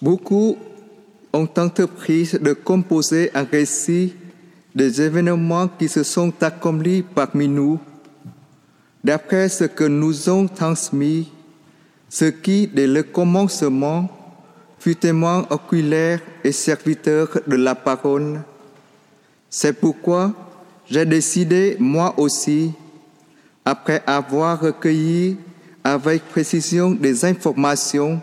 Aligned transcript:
Beaucoup 0.00 0.58
ont 1.32 1.48
entrepris 1.56 2.32
de 2.40 2.52
composer 2.52 3.30
un 3.34 3.44
récit 3.44 4.14
des 4.74 5.00
événements 5.00 5.68
qui 5.68 5.88
se 5.88 6.02
sont 6.02 6.32
accomplis 6.42 7.02
parmi 7.02 7.48
nous, 7.48 7.80
d'après 9.02 9.48
ce 9.48 9.64
que 9.64 9.84
nous 9.84 10.28
ont 10.28 10.46
transmis, 10.46 11.32
ce 12.10 12.26
qui, 12.26 12.66
dès 12.66 12.86
le 12.86 13.02
commencement, 13.02 14.08
fut 14.78 14.96
témoin 14.96 15.46
oculaire 15.50 16.20
et 16.44 16.52
serviteur 16.52 17.40
de 17.46 17.56
la 17.56 17.74
parole. 17.74 18.42
C'est 19.48 19.72
pourquoi 19.72 20.34
j'ai 20.88 21.06
décidé, 21.06 21.76
moi 21.80 22.14
aussi, 22.18 22.72
après 23.64 24.02
avoir 24.06 24.60
recueilli 24.60 25.38
avec 25.82 26.22
précision 26.28 26.90
des 26.90 27.24
informations 27.24 28.20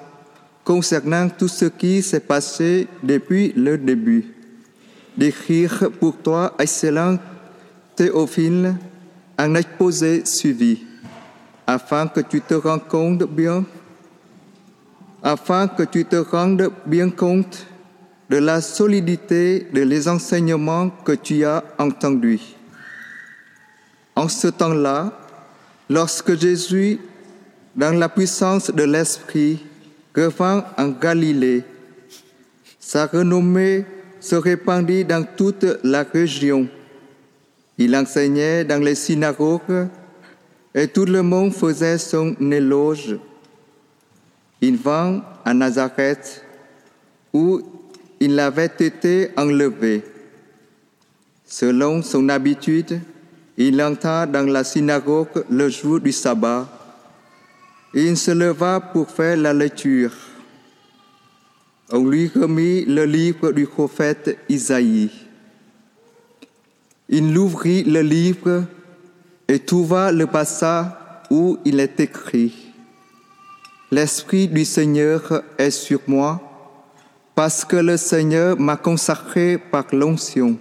concernant 0.63 1.29
tout 1.29 1.47
ce 1.47 1.65
qui 1.65 2.01
s'est 2.01 2.19
passé 2.19 2.87
depuis 3.01 3.53
le 3.55 3.77
début, 3.77 4.25
d'écrire 5.17 5.89
pour 5.99 6.17
toi, 6.17 6.55
excellent 6.59 7.17
Théophile, 7.95 8.75
un 9.37 9.55
exposé 9.55 10.25
suivi, 10.25 10.81
afin 11.67 12.07
que 12.07 12.21
tu 12.21 12.41
te 12.41 12.55
rendes 12.55 12.87
compte 12.87 13.23
bien, 13.23 13.65
afin 15.21 15.67
que 15.67 15.83
tu 15.83 16.05
te 16.05 16.15
rendes 16.15 16.71
bien 16.85 17.09
compte 17.09 17.67
de 18.29 18.37
la 18.37 18.61
solidité 18.61 19.67
de 19.71 19.81
les 19.81 20.07
enseignements 20.07 20.89
que 20.89 21.11
tu 21.11 21.45
as 21.45 21.63
entendus. 21.77 22.55
En 24.15 24.27
ce 24.27 24.47
temps-là, 24.47 25.19
lorsque 25.89 26.35
Jésus, 26.39 26.99
dans 27.75 27.95
la 27.97 28.09
puissance 28.09 28.71
de 28.71 28.83
l'Esprit, 28.83 29.63
revint 30.15 30.65
en 30.77 30.89
Galilée, 30.89 31.63
sa 32.79 33.07
renommée 33.07 33.85
se 34.19 34.35
répandit 34.35 35.03
dans 35.05 35.23
toute 35.23 35.65
la 35.83 36.03
région. 36.03 36.67
Il 37.77 37.95
enseignait 37.95 38.63
dans 38.63 38.81
les 38.81 38.95
synagogues 38.95 39.87
et 40.75 40.87
tout 40.87 41.05
le 41.05 41.21
monde 41.21 41.53
faisait 41.53 41.97
son 41.97 42.35
éloge. 42.51 43.17
Il 44.61 44.77
vint 44.77 45.23
à 45.43 45.53
Nazareth 45.53 46.43
où 47.33 47.61
il 48.19 48.39
avait 48.39 48.71
été 48.79 49.31
enlevé. 49.35 50.03
Selon 51.45 52.01
son 52.01 52.29
habitude, 52.29 53.01
il 53.57 53.81
entra 53.81 54.25
dans 54.25 54.45
la 54.49 54.63
synagogue 54.63 55.43
le 55.49 55.69
jour 55.69 55.99
du 55.99 56.11
sabbat. 56.11 56.67
Il 57.95 58.17
se 58.17 58.31
leva 58.31 58.79
pour 58.79 59.09
faire 59.11 59.37
la 59.37 59.53
lecture. 59.53 60.11
On 61.91 62.03
lui 62.05 62.27
remit 62.27 62.85
le 62.85 63.05
livre 63.05 63.51
du 63.51 63.67
prophète 63.67 64.37
Isaïe. 64.49 65.11
Il 67.07 67.37
ouvrit 67.37 67.83
le 67.83 68.01
livre 68.01 68.65
et 69.47 69.59
trouva 69.59 70.11
le 70.11 70.25
passage 70.25 70.87
où 71.29 71.59
il 71.65 71.79
est 71.79 71.99
écrit 71.99 72.55
L'Esprit 73.91 74.47
du 74.47 74.65
Seigneur 74.65 75.43
est 75.59 75.69
sur 75.69 75.99
moi 76.07 76.41
parce 77.35 77.63
que 77.63 77.75
le 77.75 77.97
Seigneur 77.97 78.59
m'a 78.59 78.77
consacré 78.77 79.59
par 79.59 79.85
l'onction. 79.91 80.57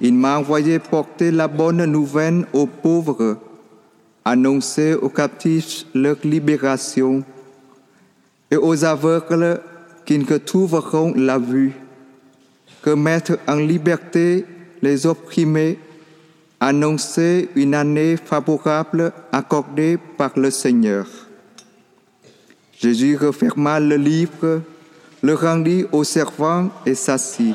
Il 0.00 0.14
m'a 0.14 0.38
envoyé 0.38 0.80
porter 0.80 1.30
la 1.30 1.46
bonne 1.46 1.84
nouvelle 1.84 2.46
aux 2.52 2.66
pauvres, 2.66 3.36
annoncer 4.24 4.94
aux 4.94 5.08
captifs 5.08 5.86
leur 5.94 6.16
libération 6.24 7.24
et 8.50 8.56
aux 8.56 8.84
aveugles 8.84 9.60
qu'ils 10.04 10.30
retrouveront 10.30 11.14
la 11.14 11.38
vue, 11.38 11.72
remettre 12.84 13.38
en 13.46 13.56
liberté 13.56 14.44
les 14.82 15.06
opprimés, 15.06 15.78
annoncer 16.58 17.48
une 17.54 17.74
année 17.74 18.16
favorable 18.16 19.12
accordée 19.32 19.98
par 20.16 20.32
le 20.36 20.50
Seigneur. 20.50 21.06
Jésus 22.78 23.16
referma 23.16 23.78
le 23.78 23.96
livre, 23.96 24.62
le 25.22 25.34
rendit 25.34 25.84
aux 25.92 26.04
servants 26.04 26.70
et 26.86 26.94
s'assit. 26.94 27.54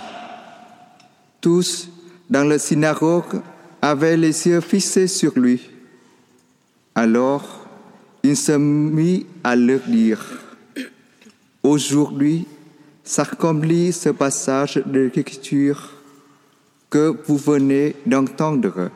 Tous 1.42 1.90
dans 2.30 2.48
le 2.48 2.58
synagogue 2.58 3.42
avaient 3.82 4.18
les 4.18 4.48
yeux 4.48 4.62
fixés 4.62 5.08
sur 5.08 5.38
lui. 5.38 5.75
Alors, 6.96 7.68
il 8.24 8.38
se 8.38 8.54
mit 8.54 9.26
à 9.44 9.56
leur 9.56 9.82
dire, 9.82 10.26
Aujourd'hui 11.66 12.46
s'accomplit 13.04 13.92
ce 13.92 14.10
passage 14.10 14.76
de 14.86 15.12
l'Écriture 15.16 15.94
que 16.92 17.18
vous 17.26 17.38
venez 17.38 17.96
d'entendre. 18.06 18.92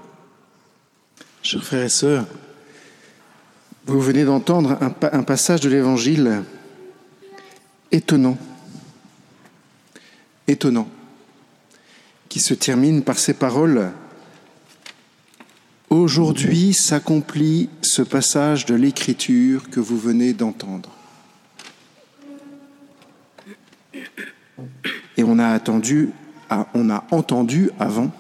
Chers 1.42 1.64
frères 1.64 1.86
et 1.86 1.90
sœurs, 1.90 2.28
vous 3.88 4.00
venez 4.00 4.24
d'entendre 4.24 4.78
un, 4.82 4.94
un, 5.18 5.24
passage 5.24 5.62
de 5.62 5.70
l'Évangile 5.70 6.44
étonnant, 7.92 8.38
étonnant, 10.48 10.88
qui 12.30 12.40
se 12.40 12.54
termine 12.54 13.02
par 13.02 13.18
ces 13.18 13.34
paroles. 13.34 13.92
Aujourd'hui 15.90 16.76
s'accomplit 16.76 17.68
ce 17.82 18.04
passage 18.04 18.68
de 18.68 18.76
l'Écriture 18.76 19.72
que 19.72 19.80
vous 19.80 19.98
venez 19.98 20.34
d'entendre. 20.34 20.90
Et 25.18 25.24
on 25.24 25.40
a 25.40 25.48
attendu, 25.48 26.12
on 26.76 26.92
a 26.92 27.06
entendu 27.10 27.72
avant 27.80 28.12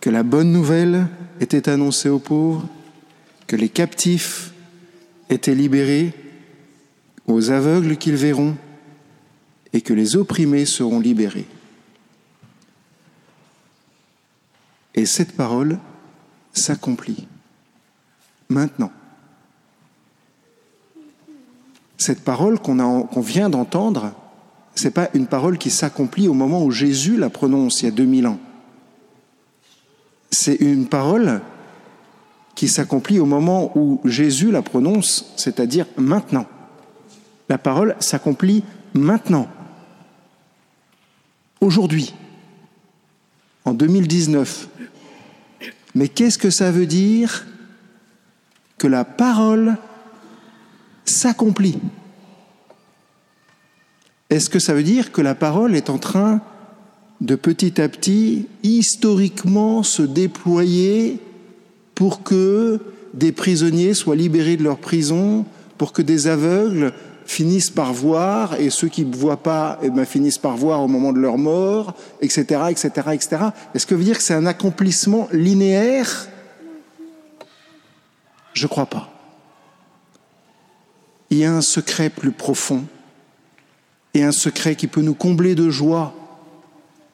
que 0.00 0.10
la 0.10 0.24
bonne 0.24 0.50
nouvelle 0.50 1.06
était 1.40 1.68
annoncée 1.68 2.08
aux 2.08 2.18
pauvres, 2.18 2.68
que 3.46 3.54
les 3.54 3.68
captifs 3.68 4.52
étaient 5.30 5.54
libérés, 5.54 6.12
aux 7.28 7.50
aveugles 7.50 7.96
qu'ils 7.96 8.16
verront, 8.16 8.56
et 9.72 9.80
que 9.80 9.92
les 9.92 10.16
opprimés 10.16 10.66
seront 10.66 10.98
libérés. 10.98 11.46
Et 14.96 15.06
cette 15.06 15.36
parole 15.36 15.78
s'accomplit 16.58 17.26
maintenant. 18.48 18.92
Cette 21.96 22.22
parole 22.22 22.58
qu'on 22.58 23.04
qu 23.04 23.20
vient 23.20 23.50
d'entendre, 23.50 24.12
ce 24.74 24.84
n'est 24.84 24.92
pas 24.92 25.08
une 25.14 25.26
parole 25.26 25.58
qui 25.58 25.70
s'accomplit 25.70 26.28
au 26.28 26.34
moment 26.34 26.62
où 26.62 26.70
Jésus 26.70 27.16
la 27.16 27.30
prononce 27.30 27.82
il 27.82 27.86
y 27.86 27.88
a 27.88 27.92
2000 27.92 28.26
ans. 28.28 28.38
C'est 30.30 30.56
une 30.56 30.86
parole 30.86 31.40
qui 32.54 32.68
s'accomplit 32.68 33.18
au 33.18 33.26
moment 33.26 33.76
où 33.76 34.00
Jésus 34.04 34.50
la 34.50 34.62
prononce, 34.62 35.32
c'est-à-dire 35.36 35.86
maintenant. 35.96 36.46
La 37.48 37.58
parole 37.58 37.96
s'accomplit 37.98 38.62
maintenant, 38.94 39.48
aujourd'hui, 41.60 42.14
en 43.64 43.74
2019. 43.74 44.68
Mais 45.94 46.08
qu'est-ce 46.08 46.38
que 46.38 46.50
ça 46.50 46.70
veut 46.70 46.86
dire 46.86 47.46
que 48.76 48.86
la 48.86 49.04
parole 49.04 49.76
s'accomplit? 51.04 51.78
Est-ce 54.30 54.50
que 54.50 54.58
ça 54.58 54.74
veut 54.74 54.82
dire 54.82 55.10
que 55.10 55.22
la 55.22 55.34
parole 55.34 55.74
est 55.74 55.90
en 55.90 55.98
train 55.98 56.40
de 57.20 57.34
petit 57.34 57.80
à 57.80 57.88
petit, 57.88 58.46
historiquement, 58.62 59.82
se 59.82 60.02
déployer 60.02 61.18
pour 61.94 62.22
que 62.22 62.78
des 63.14 63.32
prisonniers 63.32 63.94
soient 63.94 64.14
libérés 64.14 64.56
de 64.56 64.62
leur 64.62 64.78
prison, 64.78 65.46
pour 65.78 65.92
que 65.92 66.02
des 66.02 66.26
aveugles 66.26 66.92
finissent 67.28 67.70
par 67.70 67.92
voir 67.92 68.58
et 68.58 68.70
ceux 68.70 68.88
qui 68.88 69.04
ne 69.04 69.14
voient 69.14 69.42
pas 69.42 69.78
eh 69.82 69.90
bien, 69.90 70.06
finissent 70.06 70.38
par 70.38 70.56
voir 70.56 70.80
au 70.80 70.88
moment 70.88 71.12
de 71.12 71.18
leur 71.18 71.36
mort, 71.36 71.94
etc., 72.22 72.62
etc., 72.70 72.88
etc. 73.12 73.36
Est-ce 73.74 73.86
que 73.86 73.94
veut 73.94 74.02
dire 74.02 74.16
que 74.16 74.22
c'est 74.22 74.34
un 74.34 74.46
accomplissement 74.46 75.28
linéaire? 75.30 76.26
Je 78.54 78.64
ne 78.64 78.68
crois 78.68 78.86
pas. 78.86 79.10
Il 81.28 81.36
y 81.36 81.44
a 81.44 81.52
un 81.52 81.60
secret 81.60 82.08
plus 82.08 82.32
profond 82.32 82.84
et 84.14 84.24
un 84.24 84.32
secret 84.32 84.74
qui 84.74 84.86
peut 84.86 85.02
nous 85.02 85.14
combler 85.14 85.54
de 85.54 85.68
joie, 85.68 86.14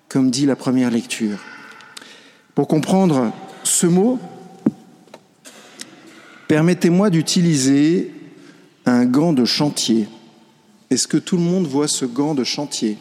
comme 0.09 0.31
dit 0.31 0.47
la 0.47 0.55
première 0.55 0.93
lecture. 0.93 1.41
Pour 2.55 2.69
comprendre 2.69 3.33
ce 3.65 3.89
mot, 3.89 4.21
permettez-moi 6.47 7.11
d'utiliser 7.11 8.14
un 8.87 9.05
gant 9.07 9.33
de 9.33 9.45
chantier. 9.45 10.09
Est-ce 10.91 11.07
que 11.07 11.17
tout 11.17 11.37
le 11.37 11.43
monde 11.43 11.67
voit 11.67 11.89
ce 11.89 12.05
gant 12.05 12.35
de 12.35 12.45
chantier? 12.45 12.99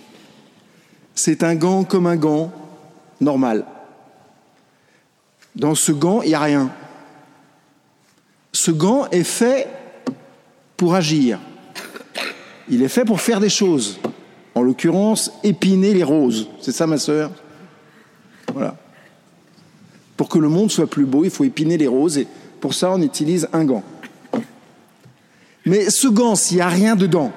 C'est 1.16 1.44
un 1.44 1.56
gant 1.56 1.84
comme 1.84 2.08
un 2.08 2.16
gant 2.16 2.52
normal. 3.22 3.66
Dans 5.56 5.76
ce 5.76 5.92
gant, 5.92 6.22
il 6.22 6.30
n'y 6.30 6.36
a 6.36 6.40
rien. 6.40 6.72
Ce 8.52 8.72
gant 8.72 9.08
est 9.12 9.24
fait 9.24 9.68
pour 10.78 10.96
agir. 10.96 11.40
Il 12.70 12.82
est 12.82 12.88
fait 12.88 13.06
pour 13.06 13.22
faire 13.22 13.40
des 13.40 13.50
choses. 13.50 14.00
En 14.56 14.62
l'occurrence, 14.62 15.32
épiner 15.44 15.94
les 15.94 16.04
roses. 16.04 16.48
C'est 16.62 16.72
ça, 16.72 16.88
ma 16.88 16.98
sœur? 16.98 17.32
Voilà. 18.54 18.76
Pour 20.16 20.30
que 20.30 20.40
le 20.40 20.50
monde 20.50 20.72
soit 20.72 20.88
plus 20.88 21.06
beau, 21.06 21.24
il 21.24 21.32
faut 21.32 21.44
épiner 21.44 21.78
les 21.78 21.88
roses 21.88 22.18
et 22.18 22.28
pour 22.62 22.74
ça, 22.74 22.92
on 22.92 23.02
utilise 23.02 23.50
un 23.52 23.66
gant. 23.66 23.84
Mais 25.66 25.90
ce 25.90 26.08
gant, 26.08 26.36
s'il 26.36 26.58
n'y 26.58 26.62
a 26.62 26.68
rien 26.68 26.96
dedans, 26.96 27.32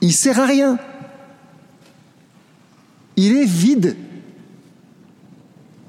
il 0.00 0.12
sert 0.12 0.40
à 0.40 0.46
rien. 0.46 0.78
Il 3.16 3.36
est 3.36 3.46
vide. 3.46 3.96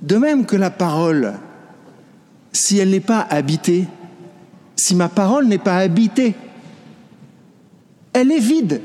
De 0.01 0.18
même 0.18 0.45
que 0.45 0.56
la 0.56 0.69
parole, 0.69 1.33
si 2.51 2.77
elle 2.77 2.89
n'est 2.89 3.00
pas 3.00 3.21
habitée, 3.30 3.88
si 4.75 4.95
ma 4.95 5.07
parole 5.07 5.47
n'est 5.47 5.57
pas 5.57 5.77
habitée, 5.77 6.35
elle 8.12 8.31
est 8.31 8.39
vide. 8.39 8.81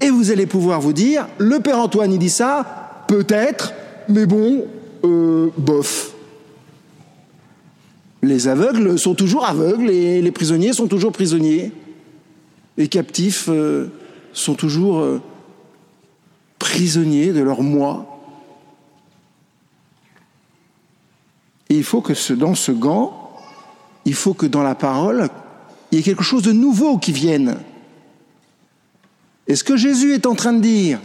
Et 0.00 0.10
vous 0.10 0.30
allez 0.30 0.46
pouvoir 0.46 0.80
vous 0.80 0.92
dire, 0.92 1.26
le 1.38 1.58
Père 1.60 1.80
Antoine, 1.80 2.12
il 2.12 2.18
dit 2.18 2.30
ça, 2.30 3.04
peut-être, 3.08 3.72
mais 4.08 4.26
bon, 4.26 4.64
euh, 5.04 5.50
bof. 5.56 6.15
Les 8.26 8.48
aveugles 8.48 8.98
sont 8.98 9.14
toujours 9.14 9.46
aveugles 9.46 9.88
et 9.88 10.20
les 10.20 10.32
prisonniers 10.32 10.72
sont 10.72 10.88
toujours 10.88 11.12
prisonniers. 11.12 11.70
Les 12.76 12.88
captifs 12.88 13.48
euh, 13.48 13.86
sont 14.32 14.54
toujours 14.54 14.98
euh, 14.98 15.22
prisonniers 16.58 17.32
de 17.32 17.40
leur 17.40 17.62
moi. 17.62 18.20
Et 21.68 21.76
il 21.76 21.84
faut 21.84 22.00
que 22.00 22.14
ce, 22.14 22.32
dans 22.32 22.56
ce 22.56 22.72
gant, 22.72 23.30
il 24.04 24.14
faut 24.14 24.34
que 24.34 24.46
dans 24.46 24.64
la 24.64 24.74
parole, 24.74 25.28
il 25.92 25.98
y 25.98 26.00
ait 26.00 26.04
quelque 26.04 26.24
chose 26.24 26.42
de 26.42 26.52
nouveau 26.52 26.98
qui 26.98 27.12
vienne. 27.12 27.58
Et 29.46 29.54
ce 29.54 29.62
que 29.62 29.76
Jésus 29.76 30.14
est 30.14 30.26
en 30.26 30.34
train 30.34 30.52
de 30.52 30.60
dire, 30.60 30.98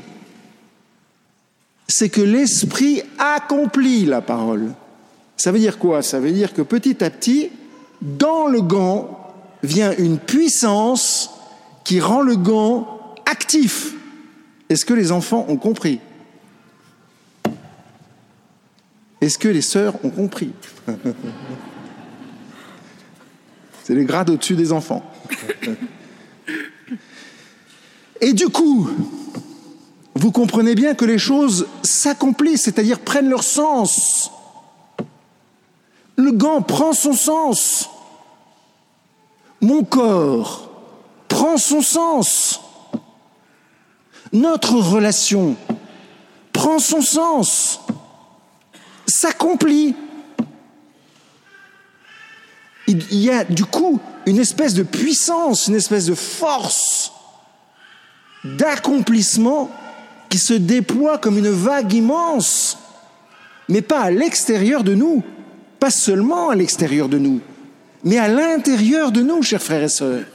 c'est 1.87 2.09
que 2.09 2.21
l'Esprit 2.21 3.03
accomplit 3.19 4.05
la 4.05 4.21
parole. 4.21 4.73
Ça 5.37 5.51
veut 5.51 5.59
dire 5.59 5.79
quoi? 5.79 6.01
Ça 6.01 6.19
veut 6.19 6.31
dire 6.31 6.53
que 6.53 6.61
petit 6.61 7.03
à 7.03 7.09
petit, 7.09 7.49
dans 8.01 8.47
le 8.47 8.61
gant, 8.61 9.33
vient 9.63 9.95
une 9.97 10.17
puissance 10.19 11.31
qui 11.83 11.99
rend 11.99 12.21
le 12.21 12.35
gant 12.35 13.15
actif. 13.25 13.93
Est-ce 14.69 14.85
que 14.85 14.93
les 14.93 15.11
enfants 15.11 15.45
ont 15.49 15.57
compris? 15.57 15.99
Est-ce 19.19 19.37
que 19.37 19.47
les 19.47 19.61
sœurs 19.61 19.95
ont 20.03 20.09
compris? 20.09 20.51
C'est 23.83 23.95
les 23.95 24.05
grades 24.05 24.29
au-dessus 24.29 24.55
des 24.55 24.71
enfants. 24.71 25.03
Et 28.21 28.33
du 28.33 28.49
coup, 28.49 28.89
vous 30.15 30.31
comprenez 30.31 30.75
bien 30.75 30.93
que 30.93 31.05
les 31.05 31.17
choses 31.17 31.67
s'accomplissent, 31.81 32.63
c'est-à-dire 32.63 32.99
prennent 32.99 33.29
leur 33.29 33.43
sens. 33.43 34.31
Gant 36.31 36.61
prend 36.61 36.93
son 36.93 37.13
sens. 37.13 37.89
Mon 39.59 39.83
corps 39.83 40.69
prend 41.27 41.57
son 41.57 41.81
sens. 41.81 42.61
Notre 44.33 44.75
relation 44.75 45.55
prend 46.53 46.79
son 46.79 47.01
sens, 47.01 47.81
s'accomplit. 49.05 49.95
Il 52.87 53.15
y 53.15 53.29
a 53.29 53.43
du 53.43 53.65
coup 53.65 53.99
une 54.25 54.37
espèce 54.37 54.73
de 54.73 54.83
puissance, 54.83 55.67
une 55.67 55.75
espèce 55.75 56.05
de 56.05 56.15
force 56.15 57.11
d'accomplissement 58.43 59.69
qui 60.29 60.37
se 60.37 60.53
déploie 60.53 61.17
comme 61.17 61.37
une 61.37 61.49
vague 61.49 61.93
immense, 61.93 62.77
mais 63.69 63.81
pas 63.81 64.01
à 64.01 64.11
l'extérieur 64.11 64.83
de 64.83 64.95
nous, 64.95 65.23
pas 65.81 65.89
seulement 65.89 66.51
à 66.51 66.55
l'extérieur 66.55 67.09
de 67.09 67.17
nous, 67.17 67.41
mais 68.03 68.19
à 68.19 68.27
l'intérieur 68.27 69.11
de 69.11 69.23
nous, 69.23 69.41
chers 69.41 69.63
frères 69.63 69.81
et 69.81 69.89
sœurs. 69.89 70.27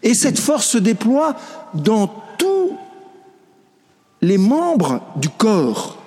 Et 0.00 0.14
cette 0.14 0.38
force 0.38 0.68
se 0.68 0.78
déploie 0.78 1.36
dans 1.74 2.06
tous 2.38 2.78
les 4.20 4.38
membres 4.38 5.02
du 5.16 5.28
corps. 5.28 6.00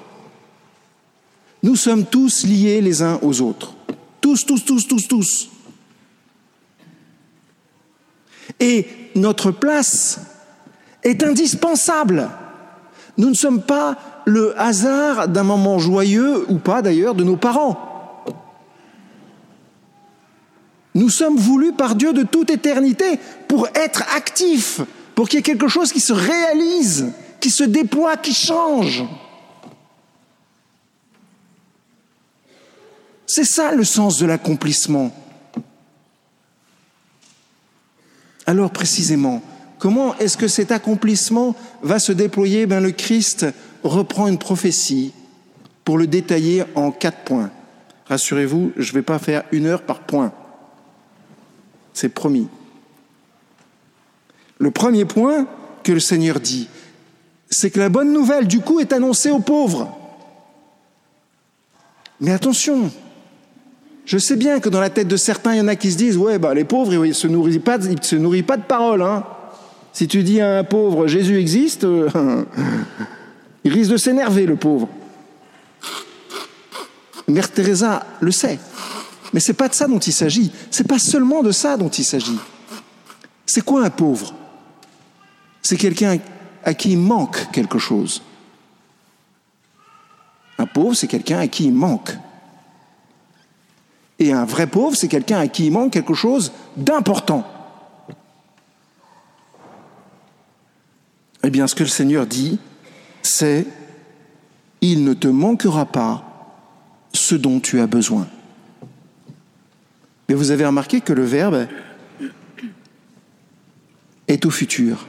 Nous 1.61 1.75
sommes 1.75 2.05
tous 2.05 2.45
liés 2.45 2.79
les 2.79 3.01
uns 3.01 3.19
aux 3.21 3.41
autres. 3.41 3.73
Tous, 4.21 4.45
tous, 4.45 4.63
tous, 4.63 4.87
tous, 4.87 5.07
tous. 5.09 5.49
Et 8.61 8.87
notre 9.15 9.51
place 9.51 10.21
est 11.03 11.21
indispensable. 11.21 12.29
Nous 13.17 13.29
ne 13.29 13.35
sommes 13.35 13.61
pas 13.61 13.97
le 14.25 14.59
hasard 14.59 15.27
d'un 15.27 15.43
moment 15.43 15.79
joyeux, 15.79 16.45
ou 16.49 16.57
pas 16.57 16.81
d'ailleurs, 16.81 17.15
de 17.15 17.23
nos 17.23 17.37
parents. 17.37 18.23
Nous 20.93 21.09
sommes 21.09 21.37
voulus 21.37 21.73
par 21.73 21.95
Dieu 21.95 22.13
de 22.13 22.23
toute 22.23 22.49
éternité 22.49 23.19
pour 23.47 23.67
être 23.75 24.03
actifs, 24.15 24.81
pour 25.13 25.27
qu'il 25.27 25.37
y 25.37 25.39
ait 25.39 25.43
quelque 25.43 25.67
chose 25.67 25.91
qui 25.91 25.99
se 25.99 26.13
réalise, 26.13 27.11
qui 27.39 27.49
se 27.49 27.63
déploie, 27.63 28.17
qui 28.17 28.33
change. 28.33 29.03
C'est 33.27 33.43
ça 33.43 33.73
le 33.73 33.83
sens 33.83 34.19
de 34.19 34.25
l'accomplissement. 34.25 35.11
Alors 38.45 38.71
précisément, 38.71 39.41
comment 39.79 40.15
est-ce 40.17 40.37
que 40.37 40.47
cet 40.47 40.71
accomplissement 40.71 41.55
va 41.81 41.99
se 41.99 42.11
déployer? 42.11 42.65
Ben, 42.65 42.81
Le 42.81 42.91
Christ 42.91 43.45
reprend 43.83 44.27
une 44.27 44.37
prophétie 44.37 45.13
pour 45.83 45.97
le 45.97 46.07
détailler 46.07 46.63
en 46.75 46.91
quatre 46.91 47.19
points. 47.19 47.51
Rassurez-vous, 48.07 48.71
je 48.77 48.91
ne 48.91 48.95
vais 48.95 49.01
pas 49.01 49.19
faire 49.19 49.43
une 49.51 49.65
heure 49.67 49.83
par 49.83 50.01
point. 50.01 50.31
C'est 51.93 52.09
promis. 52.09 52.47
Le 54.57 54.71
premier 54.71 55.05
point 55.05 55.47
que 55.83 55.91
le 55.91 55.99
Seigneur 55.99 56.39
dit, 56.39 56.67
c'est 57.49 57.69
que 57.69 57.79
la 57.79 57.89
bonne 57.89 58.11
nouvelle, 58.11 58.47
du 58.47 58.59
coup, 58.59 58.79
est 58.79 58.93
annoncée 58.93 59.31
aux 59.31 59.39
pauvres. 59.39 59.97
Mais 62.19 62.31
attention, 62.31 62.91
je 64.05 64.17
sais 64.17 64.35
bien 64.35 64.59
que 64.59 64.69
dans 64.69 64.79
la 64.79 64.89
tête 64.89 65.07
de 65.07 65.17
certains, 65.17 65.53
il 65.53 65.57
y 65.57 65.61
en 65.61 65.67
a 65.67 65.75
qui 65.75 65.91
se 65.91 65.97
disent 65.97 66.17
Ouais, 66.17 66.39
bah, 66.39 66.53
les 66.53 66.63
pauvres, 66.63 66.93
ils 66.93 67.09
ne 67.09 67.13
se, 67.13 67.27
nourrissent 67.27 67.57
pas 67.59 67.79
se 67.79 68.15
nourrissent 68.15 68.43
pas 68.43 68.57
de 68.57 68.63
paroles. 68.63 69.01
Hein. 69.01 69.23
Si 69.95 70.09
tu 70.09 70.23
dis 70.23 70.41
à 70.41 70.59
un 70.59 70.65
pauvre 70.65 71.07
Jésus 71.07 71.39
existe, 71.39 71.85
euh, 71.85 72.09
il 73.63 73.71
risque 73.71 73.91
de 73.91 73.97
s'énerver, 73.97 74.45
le 74.45 74.57
pauvre. 74.57 74.89
Mère 77.29 77.49
Teresa 77.49 78.05
le 78.19 78.31
sait. 78.31 78.59
Mais 79.31 79.39
ce 79.39 79.51
n'est 79.51 79.55
pas 79.55 79.69
de 79.69 79.73
ça 79.73 79.87
dont 79.87 79.99
il 79.99 80.11
s'agit. 80.11 80.51
Ce 80.69 80.83
n'est 80.83 80.87
pas 80.87 80.99
seulement 80.99 81.43
de 81.43 81.51
ça 81.51 81.77
dont 81.77 81.87
il 81.87 82.03
s'agit. 82.03 82.37
C'est 83.45 83.63
quoi 83.63 83.85
un 83.85 83.89
pauvre? 83.89 84.35
C'est 85.61 85.77
quelqu'un 85.77 86.17
à 86.65 86.73
qui 86.73 86.91
il 86.91 86.99
manque 86.99 87.49
quelque 87.53 87.79
chose. 87.79 88.21
Un 90.57 90.65
pauvre, 90.65 90.93
c'est 90.93 91.07
quelqu'un 91.07 91.39
à 91.39 91.47
qui 91.47 91.67
il 91.67 91.73
manque 91.73 92.17
et 94.19 94.31
un 94.31 94.45
vrai 94.45 94.67
pauvre, 94.67 94.95
c'est 94.95 95.07
quelqu'un 95.07 95.39
à 95.39 95.47
qui 95.47 95.67
il 95.67 95.71
manque 95.71 95.91
quelque 95.91 96.13
chose 96.13 96.51
d'important. 96.77 97.45
Eh 101.45 101.51
bien, 101.51 101.67
ce 101.67 101.75
que 101.75 101.83
le 101.83 101.89
Seigneur 101.89 102.25
dit, 102.25 102.57
c'est 103.21 103.67
Il 104.81 105.03
ne 105.03 105.13
te 105.13 105.27
manquera 105.27 105.85
pas 105.85 106.23
ce 107.13 107.35
dont 107.35 107.59
tu 107.59 107.79
as 107.79 107.85
besoin. 107.85 108.27
Mais 110.27 110.33
vous 110.33 110.49
avez 110.49 110.65
remarqué 110.65 111.01
que 111.01 111.13
le 111.13 111.23
verbe 111.23 111.67
est 114.27 114.43
au 114.47 114.49
futur. 114.49 115.07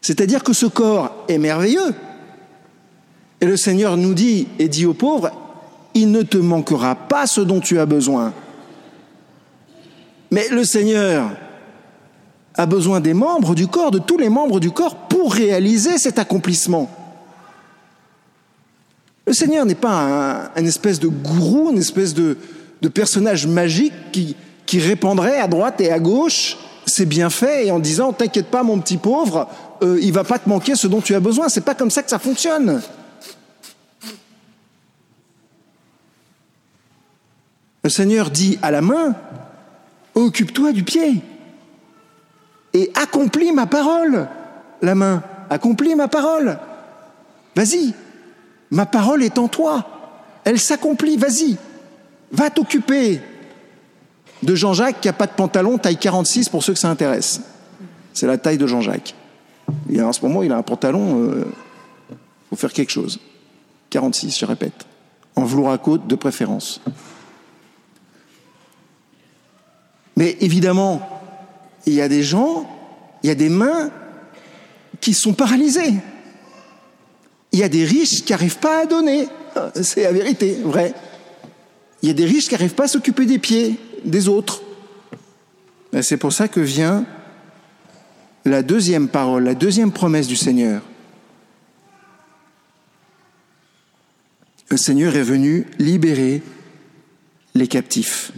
C'est-à-dire 0.00 0.42
que 0.42 0.54
ce 0.54 0.64
corps 0.64 1.26
est 1.28 1.36
merveilleux. 1.36 1.94
Et 3.42 3.46
le 3.46 3.58
Seigneur 3.58 3.98
nous 3.98 4.14
dit 4.14 4.48
et 4.58 4.68
dit 4.68 4.86
aux 4.86 4.94
pauvres, 4.94 5.30
il 5.92 6.10
ne 6.10 6.22
te 6.22 6.38
manquera 6.38 6.94
pas 6.94 7.26
ce 7.26 7.42
dont 7.42 7.60
tu 7.60 7.78
as 7.78 7.86
besoin. 7.86 8.32
Mais 10.30 10.48
le 10.48 10.64
Seigneur 10.64 11.30
a 12.54 12.66
besoin 12.66 13.00
des 13.00 13.14
membres 13.14 13.54
du 13.54 13.66
corps, 13.66 13.90
de 13.90 13.98
tous 13.98 14.18
les 14.18 14.28
membres 14.28 14.60
du 14.60 14.70
corps, 14.70 14.96
pour 14.96 15.32
réaliser 15.32 15.98
cet 15.98 16.18
accomplissement. 16.18 16.90
Le 19.26 19.32
Seigneur 19.32 19.64
n'est 19.64 19.74
pas 19.74 20.50
un, 20.54 20.64
espèce 20.64 21.00
de 21.00 21.08
gourou, 21.08 21.70
une 21.70 21.78
espèce 21.78 22.12
de, 22.14 22.36
personnage 22.92 23.46
magique 23.46 23.94
qui, 24.10 24.36
qui 24.66 24.80
répandrait 24.80 25.38
à 25.38 25.48
droite 25.48 25.80
et 25.80 25.92
à 25.92 25.98
gauche 25.98 26.58
c'est 26.86 27.06
bien 27.06 27.30
fait 27.30 27.66
et 27.66 27.70
en 27.70 27.78
disant 27.78 28.12
t'inquiète 28.12 28.48
pas 28.48 28.62
mon 28.62 28.78
petit 28.80 28.96
pauvre, 28.96 29.48
euh, 29.82 29.98
il 30.00 30.12
va 30.12 30.24
pas 30.24 30.38
te 30.38 30.48
manquer 30.48 30.74
ce 30.74 30.86
dont 30.86 31.00
tu 31.00 31.14
as 31.14 31.20
besoin. 31.20 31.48
C'est 31.48 31.62
pas 31.62 31.74
comme 31.74 31.90
ça 31.90 32.02
que 32.02 32.10
ça 32.10 32.18
fonctionne. 32.18 32.80
Le 37.84 37.90
Seigneur 37.90 38.30
dit 38.30 38.58
à 38.62 38.70
la 38.70 38.80
main, 38.80 39.14
occupe-toi 40.14 40.72
du 40.72 40.84
pied 40.84 41.20
et 42.74 42.90
accomplis 42.94 43.52
ma 43.52 43.66
parole. 43.66 44.28
La 44.80 44.94
main, 44.94 45.22
accomplis 45.50 45.94
ma 45.94 46.08
parole. 46.08 46.58
Vas-y, 47.54 47.94
ma 48.70 48.86
parole 48.86 49.22
est 49.22 49.38
en 49.38 49.48
toi. 49.48 49.86
Elle 50.44 50.58
s'accomplit, 50.58 51.16
vas-y. 51.16 51.56
Va 52.32 52.50
t'occuper 52.50 53.20
de 54.42 54.54
Jean-Jacques 54.54 55.00
qui 55.00 55.08
n'a 55.08 55.12
pas 55.12 55.26
de 55.26 55.32
pantalon, 55.32 55.78
taille 55.78 55.98
46 55.98 56.48
pour 56.48 56.64
ceux 56.64 56.72
que 56.72 56.78
ça 56.78 56.88
intéresse. 56.88 57.42
C'est 58.12 58.26
la 58.26 58.38
taille 58.38 58.58
de 58.58 58.66
Jean-Jacques. 58.66 59.14
Et 59.90 60.02
en 60.02 60.12
ce 60.12 60.22
moment, 60.22 60.42
il 60.42 60.52
a 60.52 60.56
un 60.56 60.62
pantalon, 60.62 61.26
il 61.26 61.30
euh, 61.30 61.44
faut 62.50 62.56
faire 62.56 62.72
quelque 62.72 62.90
chose. 62.90 63.20
46, 63.90 64.38
je 64.38 64.44
répète. 64.44 64.86
En 65.36 65.44
velours 65.44 65.70
à 65.70 65.78
côte 65.78 66.06
de 66.06 66.14
préférence. 66.14 66.80
Mais 70.16 70.36
évidemment, 70.40 71.21
il 71.86 71.94
y 71.94 72.00
a 72.00 72.08
des 72.08 72.22
gens, 72.22 72.68
il 73.22 73.28
y 73.28 73.30
a 73.30 73.34
des 73.34 73.48
mains 73.48 73.90
qui 75.00 75.14
sont 75.14 75.34
paralysées. 75.34 75.94
Il 77.52 77.58
y 77.58 77.62
a 77.62 77.68
des 77.68 77.84
riches 77.84 78.24
qui 78.24 78.32
n'arrivent 78.32 78.58
pas 78.58 78.82
à 78.82 78.86
donner. 78.86 79.28
C'est 79.82 80.04
la 80.04 80.12
vérité, 80.12 80.58
vrai. 80.64 80.94
Il 82.02 82.08
y 82.08 82.10
a 82.10 82.14
des 82.14 82.24
riches 82.24 82.46
qui 82.46 82.54
n'arrivent 82.54 82.74
pas 82.74 82.84
à 82.84 82.88
s'occuper 82.88 83.26
des 83.26 83.38
pieds 83.38 83.78
des 84.04 84.28
autres. 84.28 84.62
C'est 86.00 86.16
pour 86.16 86.32
ça 86.32 86.48
que 86.48 86.60
vient 86.60 87.04
la 88.44 88.62
deuxième 88.62 89.08
parole, 89.08 89.44
la 89.44 89.54
deuxième 89.54 89.92
promesse 89.92 90.26
du 90.26 90.36
Seigneur. 90.36 90.82
Le 94.70 94.76
Seigneur 94.76 95.14
est 95.16 95.22
venu 95.22 95.66
libérer 95.78 96.42
les 97.54 97.68
captifs. 97.68 98.32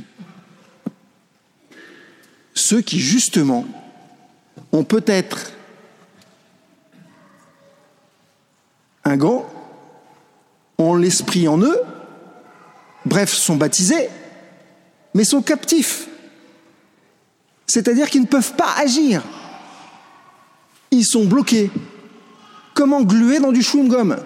Ceux 2.54 2.80
qui, 2.80 3.00
justement, 3.00 3.64
ont 4.72 4.84
peut-être 4.84 5.52
un 9.04 9.16
gant, 9.16 9.44
ont 10.78 10.94
l'esprit 10.94 11.46
en 11.46 11.58
eux, 11.58 11.80
bref, 13.04 13.32
sont 13.32 13.56
baptisés, 13.56 14.08
mais 15.14 15.24
sont 15.24 15.42
captifs. 15.42 16.08
C'est-à-dire 17.66 18.08
qu'ils 18.08 18.22
ne 18.22 18.26
peuvent 18.26 18.54
pas 18.54 18.72
agir. 18.78 19.22
Ils 20.90 21.04
sont 21.04 21.24
bloqués, 21.24 21.70
comme 22.72 22.92
englués 22.92 23.40
dans 23.40 23.52
du 23.52 23.60
chewing-gum. 23.62 24.16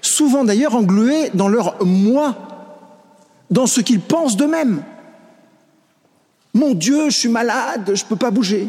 Souvent 0.00 0.44
d'ailleurs 0.44 0.74
englués 0.74 1.30
dans 1.34 1.48
leur 1.48 1.84
moi, 1.84 2.36
dans 3.50 3.66
ce 3.66 3.80
qu'ils 3.80 4.00
pensent 4.00 4.36
d'eux-mêmes. 4.36 4.82
Mon 6.54 6.74
Dieu, 6.74 7.10
je 7.10 7.16
suis 7.16 7.28
malade, 7.28 7.92
je 7.94 8.04
ne 8.04 8.08
peux 8.08 8.16
pas 8.16 8.30
bouger. 8.30 8.68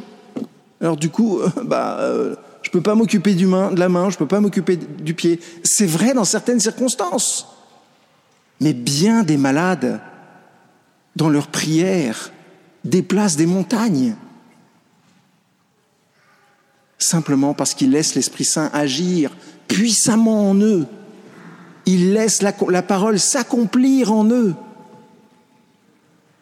Alors 0.80 0.98
du 0.98 1.10
coup, 1.10 1.40
bah, 1.64 1.98
euh, 2.00 2.36
je 2.62 2.70
ne 2.70 2.72
peux 2.72 2.82
pas 2.82 2.96
m'occuper 2.96 3.34
de 3.36 3.78
la 3.78 3.90
main, 3.90 4.10
je 4.10 4.16
ne 4.16 4.20
peux 4.20 4.28
pas 4.28 4.40
m'occuper 4.40 4.78
du 4.78 5.14
pied. 5.14 5.40
C'est 5.64 5.86
vrai 5.86 6.14
dans 6.14 6.26
certaines 6.26 6.60
circonstances. 6.60 7.48
Mais 8.62 8.74
bien 8.74 9.24
des 9.24 9.38
malades 9.38 10.00
dans 11.16 11.30
leurs 11.30 11.48
prières, 11.48 12.32
déplacent 12.84 13.36
des 13.36 13.46
montagnes. 13.46 14.16
Simplement 16.98 17.54
parce 17.54 17.74
qu'ils 17.74 17.92
laissent 17.92 18.16
l'Esprit 18.16 18.46
Saint 18.46 18.70
agir 18.74 19.32
puissamment 19.68 20.50
en 20.50 20.56
eux. 20.56 20.86
Ils 21.86 22.14
laissent 22.14 22.42
la, 22.42 22.54
la 22.70 22.82
parole 22.82 23.20
s'accomplir 23.20 24.12
en 24.12 24.26
eux. 24.30 24.56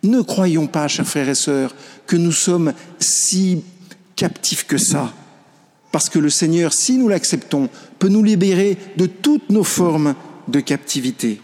Ne 0.03 0.21
croyons 0.21 0.67
pas, 0.67 0.87
chers 0.87 1.07
frères 1.07 1.29
et 1.29 1.35
sœurs, 1.35 1.75
que 2.07 2.15
nous 2.15 2.31
sommes 2.31 2.73
si 2.99 3.63
captifs 4.15 4.65
que 4.65 4.77
ça. 4.77 5.13
Parce 5.91 6.09
que 6.09 6.19
le 6.19 6.29
Seigneur, 6.29 6.73
si 6.73 6.97
nous 6.97 7.07
l'acceptons, 7.07 7.69
peut 7.99 8.07
nous 8.07 8.23
libérer 8.23 8.77
de 8.97 9.05
toutes 9.05 9.49
nos 9.49 9.63
formes 9.63 10.15
de 10.47 10.59
captivité. 10.59 11.41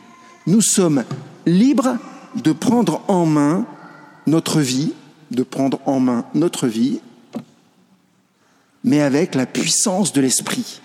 Nous 0.48 0.62
sommes 0.62 1.04
libres 1.46 1.98
de 2.36 2.52
prendre 2.52 3.02
en 3.08 3.26
main 3.26 3.66
notre 4.26 4.60
vie, 4.62 4.94
de 5.32 5.44
prendre 5.44 5.80
en 5.86 6.00
main 6.00 6.26
notre 6.34 6.68
vie, 6.68 7.00
mais 8.84 9.02
avec 9.02 9.36
la 9.36 9.46
puissance 9.46 10.14
de 10.14 10.22
l'esprit. 10.22 10.82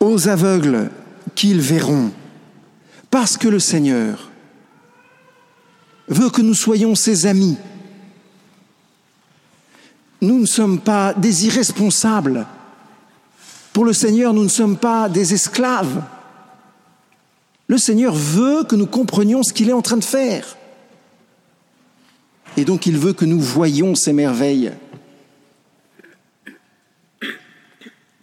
Aux 0.00 0.28
aveugles 0.28 0.90
qu'ils 1.34 1.60
verront, 1.60 2.10
parce 3.18 3.38
que 3.38 3.48
le 3.48 3.58
Seigneur 3.58 4.30
veut 6.06 6.28
que 6.28 6.42
nous 6.42 6.52
soyons 6.52 6.94
ses 6.94 7.24
amis. 7.24 7.56
Nous 10.20 10.38
ne 10.38 10.44
sommes 10.44 10.78
pas 10.78 11.14
des 11.14 11.46
irresponsables. 11.46 12.46
Pour 13.72 13.86
le 13.86 13.94
Seigneur, 13.94 14.34
nous 14.34 14.42
ne 14.42 14.50
sommes 14.50 14.76
pas 14.76 15.08
des 15.08 15.32
esclaves. 15.32 16.02
Le 17.68 17.78
Seigneur 17.78 18.14
veut 18.14 18.64
que 18.64 18.76
nous 18.76 18.84
comprenions 18.86 19.42
ce 19.42 19.54
qu'il 19.54 19.70
est 19.70 19.72
en 19.72 19.80
train 19.80 19.96
de 19.96 20.04
faire. 20.04 20.58
Et 22.58 22.66
donc 22.66 22.84
il 22.84 22.98
veut 22.98 23.14
que 23.14 23.24
nous 23.24 23.40
voyions 23.40 23.94
ces 23.94 24.12
merveilles. 24.12 24.72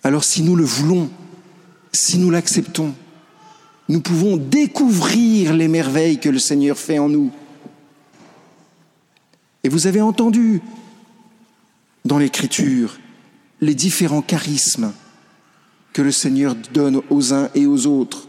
Alors 0.03 0.23
si 0.23 0.43
nous 0.43 0.55
le 0.55 0.65
voulons, 0.65 1.09
si 1.91 2.19
nous 2.19 2.29
l'acceptons, 2.29 2.93
nous 3.89 4.01
pouvons 4.01 4.37
découvrir 4.37 5.53
les 5.53 5.67
merveilles 5.67 6.19
que 6.19 6.29
le 6.29 6.39
Seigneur 6.39 6.77
fait 6.77 6.99
en 6.99 7.09
nous. 7.09 7.31
Et 9.63 9.69
vous 9.69 9.87
avez 9.87 10.01
entendu 10.01 10.61
dans 12.05 12.17
l'Écriture 12.17 12.99
les 13.61 13.75
différents 13.75 14.21
charismes 14.21 14.93
que 15.93 16.01
le 16.01 16.11
Seigneur 16.11 16.55
donne 16.73 17.01
aux 17.09 17.33
uns 17.33 17.49
et 17.55 17.65
aux 17.65 17.85
autres. 17.85 18.27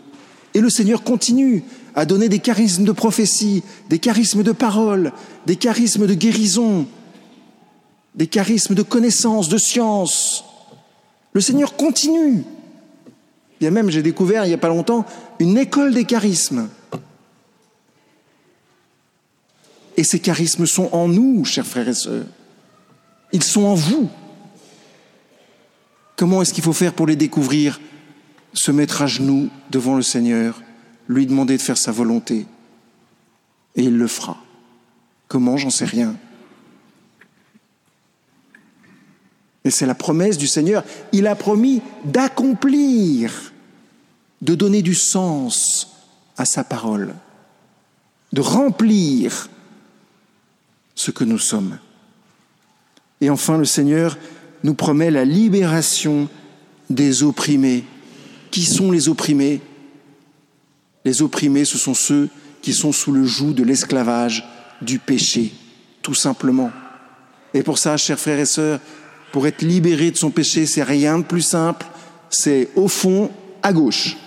Et 0.53 0.61
le 0.61 0.71
Seigneur 0.71 1.03
continue 1.03 1.65
à 1.97 2.05
donner 2.05 2.29
des 2.29 2.39
charismes 2.39 2.85
de 2.85 2.93
prophétie, 2.93 3.63
des 3.89 3.99
charismes 3.99 4.43
de 4.43 4.53
parole, 4.53 5.13
des 5.47 5.57
charismes 5.57 6.07
de 6.07 6.15
guérison, 6.15 6.87
des 8.15 8.27
charismes 8.27 8.75
de 8.75 8.83
connaissance, 8.83 9.49
de 9.49 9.59
science. 9.59 10.45
Le 11.33 11.41
Seigneur 11.41 11.77
continue. 11.77 12.45
Bien 13.61 13.71
même, 13.71 13.91
j'ai 13.91 14.03
découvert 14.03 14.45
il 14.45 14.49
n'y 14.49 14.55
a 14.55 14.59
pas 14.59 14.69
longtemps 14.69 15.05
une 15.45 15.59
école 15.59 15.93
des 15.93 16.05
charismes. 16.05 16.69
Et 19.97 20.03
ces 20.03 20.19
charismes 20.19 20.67
sont 20.67 20.89
en 20.93 21.07
nous, 21.07 21.45
chers 21.45 21.67
frères 21.67 21.89
et 21.89 21.95
sœurs. 21.95 22.27
Ils 23.33 23.43
sont 23.43 23.65
en 23.65 23.75
vous. 23.75 24.09
Comment 26.17 26.41
est-ce 26.43 26.55
qu'il 26.55 26.65
faut 26.65 26.73
faire 26.73 26.95
pour 26.95 27.07
les 27.07 27.17
découvrir? 27.17 27.81
Se 28.55 28.71
mettre 28.71 29.03
à 29.03 29.07
genoux 29.07 29.51
devant 29.71 29.97
le 29.97 30.03
Seigneur, 30.03 30.63
lui 31.09 31.27
demander 31.27 31.57
de 31.57 31.63
faire 31.63 31.77
sa 31.77 31.93
volonté. 31.93 32.47
Et 33.77 33.83
il 33.83 33.99
le 33.99 34.07
fera. 34.07 34.39
Comment, 35.29 35.57
j'en 35.57 35.71
sais 35.71 35.85
rien. 35.85 36.17
Et 39.65 39.71
c'est 39.71 39.87
la 39.87 39.95
promesse 39.95 40.39
du 40.39 40.47
Seigneur. 40.47 40.85
Il 41.13 41.27
a 41.27 41.35
promis 41.35 41.83
d'accomplir, 42.05 43.53
de 44.45 44.55
donner 44.55 44.83
du 44.83 44.95
sens 44.95 45.89
à 46.37 46.45
sa 46.45 46.65
parole, 46.65 47.15
de 48.35 48.43
remplir 48.43 49.49
ce 50.95 51.11
que 51.11 51.25
nous 51.25 51.39
sommes. 51.39 51.79
Et 53.23 53.31
enfin, 53.31 53.57
le 53.57 53.65
Seigneur 53.65 54.19
nous 54.63 54.75
promet 54.75 55.11
la 55.11 55.25
libération 55.25 56.29
des 56.91 57.23
opprimés 57.23 57.85
qui 58.51 58.65
sont 58.65 58.91
les 58.91 59.09
opprimés? 59.09 59.63
Les 61.07 61.23
opprimés, 61.23 61.65
ce 61.65 61.79
sont 61.79 61.95
ceux 61.95 62.29
qui 62.61 62.75
sont 62.75 62.93
sous 62.93 63.13
le 63.13 63.25
joug 63.25 63.55
de 63.55 63.65
l'esclavage, 63.65 64.47
du 64.83 64.99
péché, 64.99 65.55
tout 66.03 66.15
simplement. 66.15 66.71
Et 67.55 67.63
pour 67.63 67.79
ça, 67.79 67.97
chers 67.97 68.21
frères 68.21 68.41
et 68.41 68.47
sœurs, 68.47 68.81
pour 69.33 69.47
être 69.47 69.63
libéré 69.63 70.11
de 70.11 70.19
son 70.19 70.31
péché, 70.31 70.67
c'est 70.67 70.83
rien 70.83 71.19
de 71.19 71.25
plus 71.25 71.43
simple, 71.43 71.87
c'est 72.29 72.69
au 72.77 72.89
fond, 72.89 73.31
à 73.63 73.73
gauche. 73.73 74.19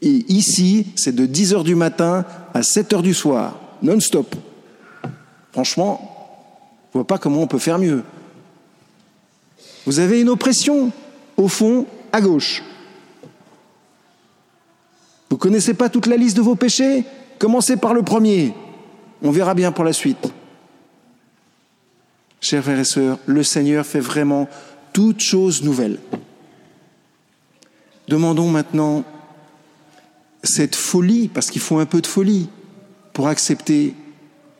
Et 0.00 0.24
ici, 0.28 0.86
c'est 0.96 1.14
de 1.14 1.26
10 1.26 1.54
heures 1.54 1.64
du 1.64 1.74
matin 1.74 2.24
à 2.54 2.62
7 2.62 2.92
heures 2.92 3.02
du 3.02 3.14
soir, 3.14 3.58
non-stop. 3.82 4.34
Franchement, 5.52 6.00
je 6.92 6.98
ne 6.98 7.02
vois 7.02 7.06
pas 7.06 7.18
comment 7.18 7.42
on 7.42 7.46
peut 7.46 7.58
faire 7.58 7.78
mieux. 7.78 8.04
Vous 9.86 9.98
avez 9.98 10.20
une 10.20 10.28
oppression, 10.28 10.92
au 11.36 11.48
fond, 11.48 11.86
à 12.12 12.20
gauche. 12.20 12.62
Vous 15.30 15.36
ne 15.36 15.40
connaissez 15.40 15.74
pas 15.74 15.88
toute 15.88 16.06
la 16.06 16.16
liste 16.16 16.36
de 16.36 16.42
vos 16.42 16.54
péchés? 16.54 17.04
Commencez 17.38 17.76
par 17.76 17.94
le 17.94 18.02
premier. 18.02 18.54
On 19.22 19.30
verra 19.30 19.54
bien 19.54 19.72
pour 19.72 19.84
la 19.84 19.92
suite. 19.92 20.32
Chers 22.40 22.62
frères 22.62 22.78
et 22.78 22.84
sœurs, 22.84 23.18
le 23.26 23.42
Seigneur 23.42 23.84
fait 23.84 24.00
vraiment 24.00 24.48
toutes 24.92 25.20
choses 25.20 25.62
nouvelles. 25.62 25.98
Demandons 28.06 28.48
maintenant 28.48 29.04
cette 30.42 30.76
folie, 30.76 31.28
parce 31.28 31.50
qu'il 31.50 31.60
faut 31.60 31.78
un 31.78 31.86
peu 31.86 32.00
de 32.00 32.06
folie 32.06 32.48
pour 33.12 33.28
accepter 33.28 33.94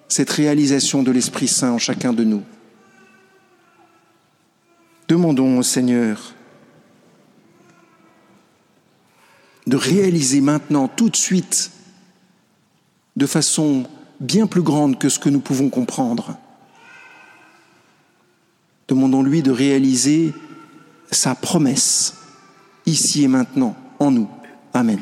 cette 0.09 0.31
réalisation 0.31 1.03
de 1.03 1.11
l'Esprit 1.11 1.49
Saint 1.49 1.73
en 1.73 1.79
chacun 1.79 2.13
de 2.13 2.25
nous. 2.25 2.43
Demandons 5.09 5.59
au 5.59 5.63
Seigneur 5.63 6.35
de 9.67 9.77
réaliser 9.77 10.41
maintenant, 10.41 10.89
tout 10.89 11.11
de 11.11 11.17
suite, 11.17 11.71
de 13.17 13.27
façon 13.27 13.85
bien 14.19 14.47
plus 14.47 14.63
grande 14.63 14.99
que 14.99 15.09
ce 15.09 15.19
que 15.19 15.29
nous 15.29 15.41
pouvons 15.41 15.69
comprendre. 15.69 16.37
Demandons-lui 18.89 19.43
de 19.43 19.51
réaliser 19.51 20.33
sa 21.11 21.35
promesse, 21.35 22.15
ici 22.87 23.25
et 23.25 23.29
maintenant, 23.29 23.77
en 23.99 24.11
nous. 24.11 24.29
Amen. 24.73 25.01